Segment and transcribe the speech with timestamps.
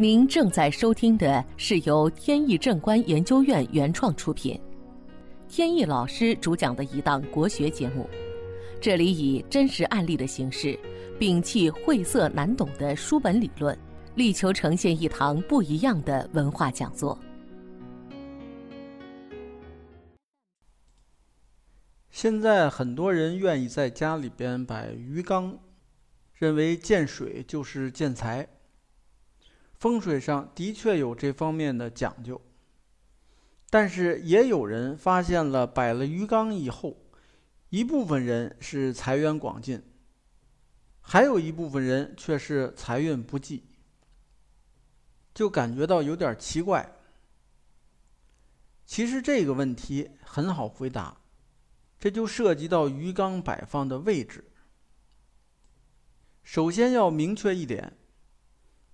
[0.00, 4.58] 您正在收听的是由天意正观研究院原创出品，
[5.46, 8.08] 天意老师主讲的一档国学节目。
[8.80, 10.74] 这里以真实案例的形式，
[11.18, 13.78] 摒弃晦涩难懂的书本理论，
[14.14, 17.18] 力求呈现一堂不一样的文化讲座。
[22.10, 25.58] 现在很多人愿意在家里边摆鱼缸，
[26.32, 28.48] 认为见水就是见财。
[29.80, 32.38] 风水上的确有这方面的讲究，
[33.70, 36.98] 但是也有人发现了摆了鱼缸以后，
[37.70, 39.82] 一部分人是财源广进，
[41.00, 43.64] 还有一部分人却是财运不济，
[45.32, 46.96] 就感觉到有点奇怪。
[48.84, 51.16] 其实这个问题很好回答。
[51.98, 54.44] 这就涉及到鱼缸摆放的位置。
[56.42, 57.98] 首先要明确一点，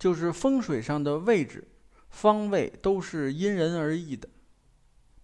[0.00, 1.68] 就是风水上的位置、
[2.08, 4.26] 方位都是因人而异的，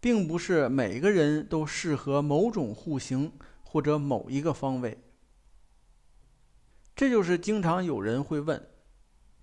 [0.00, 5.02] 并不是每个人都适合某种户型或者某一个方位。
[6.94, 8.68] 这就是经常有人会问：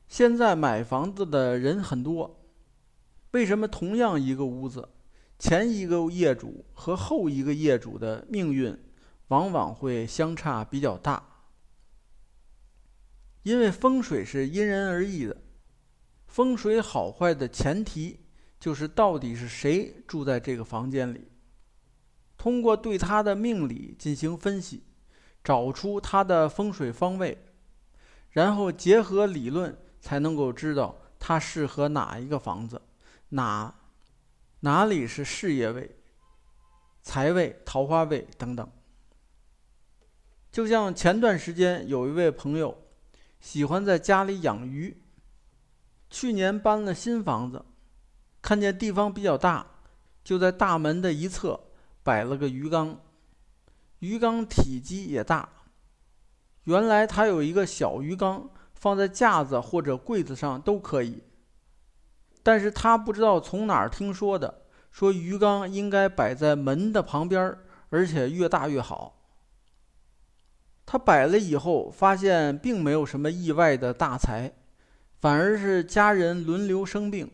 [0.07, 2.39] 现在买房子的人很多，
[3.31, 4.87] 为什么同样一个屋子？
[5.39, 8.77] 前一个业主和后一个业主的命运，
[9.29, 11.32] 往往会相差比较大。
[13.43, 15.37] 因为风水是因人而异的，
[16.27, 18.19] 风水好坏的前提
[18.59, 21.29] 就是到底是谁住在这个房间里。
[22.37, 24.83] 通过对他的命理进行分析，
[25.43, 27.37] 找出他的风水方位，
[28.31, 32.81] 然后结合理论，才能够知道他适合哪一个房子，
[33.29, 33.75] 哪。
[34.61, 35.97] 哪里是事业位、
[37.01, 38.65] 财位、桃花位等等？
[40.49, 42.77] 就像前段时间有一位朋友
[43.43, 45.03] 喜欢在家里养鱼，
[46.09, 47.65] 去年搬了新房子，
[48.41, 49.67] 看见地方比较大，
[50.23, 51.59] 就在大门的一侧
[52.03, 52.97] 摆了个鱼缸，
[53.99, 55.49] 鱼缸体积也大。
[56.63, 61.21] 原来他有一个小鱼缸，放在架子或者柜子上都可以。
[62.43, 67.57] 但是他不知道从哪儿听说的，说鱼缸应该摆在门的旁边，
[67.89, 69.22] 而且越大越好。
[70.85, 74.53] 他摆了以后，发现并没有什么意外的大财，
[75.19, 77.31] 反而是家人轮流生病。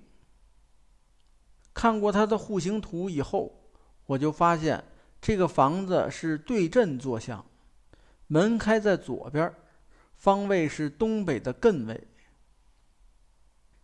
[1.74, 3.72] 看过他的户型图以后，
[4.06, 4.84] 我就发现
[5.22, 7.46] 这个房子是对阵坐向，
[8.28, 9.54] 门开在左边，
[10.16, 12.08] 方位是东北的艮位。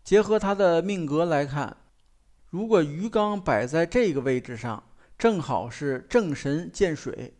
[0.03, 1.75] 结合他的命格来看，
[2.49, 4.83] 如果鱼缸摆在这个位置上，
[5.17, 7.33] 正好是正神见水，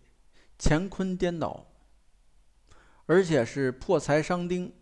[0.57, 1.67] 乾坤颠倒，
[3.05, 4.73] 而且是破财伤丁。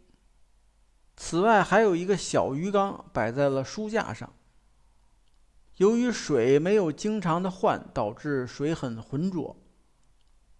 [1.16, 4.34] 此外，还有一个小鱼缸摆在了书架上。
[5.78, 9.56] 由于水没有经常的换，导致水很浑浊，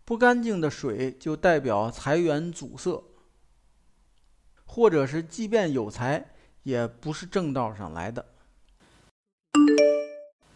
[0.06, 3.04] 不干净的水就代表财源阻塞，
[4.66, 6.30] 或者是即便有财。
[6.64, 8.33] 也不是正道上来的。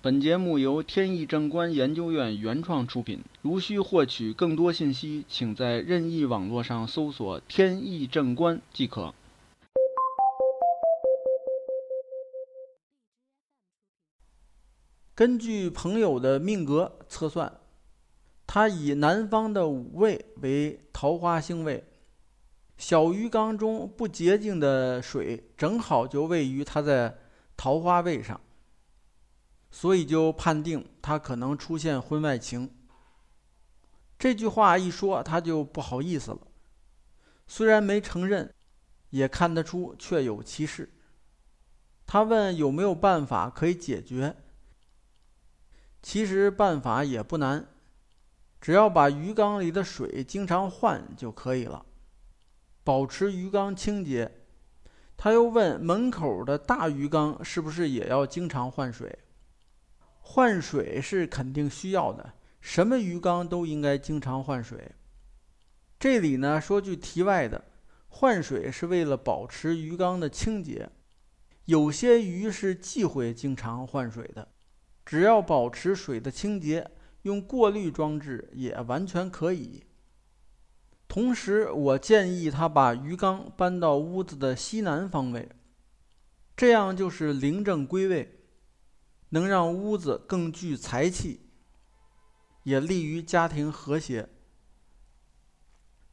[0.08, 3.22] 本节目由天意正观研究院原创出品。
[3.42, 9.14] 如需获取更多信息，请在任意网络上搜索“天意正观”即可。
[15.14, 17.60] 根据朋友的命格测算，
[18.46, 21.84] 他以南方的五位为桃花星位。
[22.78, 27.18] 小鱼缸中不洁净的水，正好就位于他在
[27.58, 28.40] 桃花位上，
[29.80, 32.68] 所以就判定他可能出现婚外情。
[34.18, 36.40] 这句话一说，他就不好意思了。
[37.46, 38.52] 虽然没承认，
[39.12, 40.92] 也看得出确有其事。
[42.08, 44.36] 他问有没有办法可以解决。
[46.02, 47.68] 其实办法也不难，
[48.60, 51.86] 只要把鱼缸里的水经常换就可以了。
[52.84, 54.40] 保持鱼缸清洁，
[55.16, 59.20] 他又问门口的大鱼缸是不是也要经常换水？
[60.38, 64.92] 换水是肯定需要的，什么鱼缸都应该经常换水。
[66.00, 67.66] 这里呢说句题外的，
[68.08, 70.92] 换水是为了保持鱼缸的清洁。
[71.66, 74.50] 有些鱼是忌讳经常换水的，
[75.04, 76.92] 只要保持水的清洁，
[77.24, 79.86] 用过滤装置也完全可以。
[81.08, 85.50] 同时，我建议他把鱼缸搬到屋子的西南方位，
[86.56, 88.37] 这样就是灵正归位，
[89.30, 91.42] 能让屋子更具财气，
[92.64, 94.30] 也利于家庭和谐。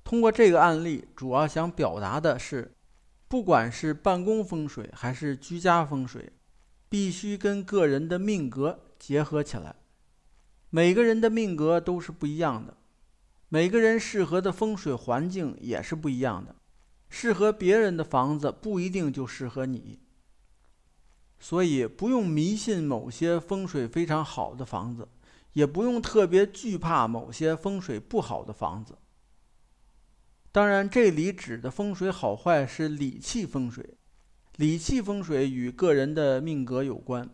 [0.03, 2.75] 通过这个案例，主要想表达的是，
[3.29, 6.33] 不管是办公风水还是居家风水，
[6.89, 9.77] 必须跟个人的命格结合起来。
[10.71, 12.77] 每个人的命格都是不一样的，
[13.49, 16.55] 每个人适合的风水环境也是不一样的。
[17.09, 20.01] 适合别人的房子不一定就适合你，
[21.45, 25.07] 所以不用迷信某些风水非常好的房子，
[25.53, 28.97] 也不用特别惧怕某些风水不好的房子。
[30.51, 33.99] 当然，这里指的风水好坏是理气风水，
[34.57, 37.29] 理气风水与个人的命格有关。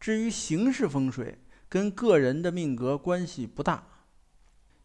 [0.00, 1.38] 至于形式风水，
[1.68, 3.86] 跟个人的命格关系不大，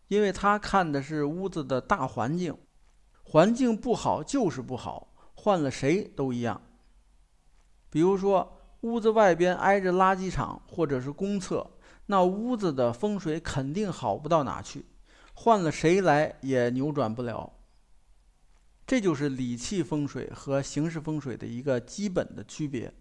[0.10, 2.54] 因为他看的是屋子的大环境。
[3.24, 6.62] 环境不好就是不好，换了谁都一样。
[7.90, 11.70] 比如说，屋子外边挨着垃圾场或者是公厕，
[12.06, 14.86] 那屋子的风水肯定好不到哪去，
[15.34, 17.54] 换了谁来也扭转不了。
[18.86, 22.94] 这就是理气风水和形式风水的一个基本的区别。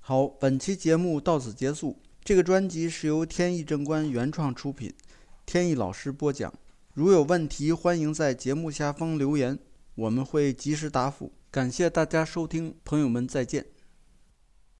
[0.00, 2.00] 好，本期节目到此结束。
[2.24, 4.92] 这个专辑是由天意正观原创出品，
[5.46, 6.52] 天意老师播讲。
[6.94, 9.58] 如有问题，欢迎在节目下方留言，
[9.94, 11.32] 我们会及时答复。
[11.50, 13.71] 感谢大家收听，朋友们再见。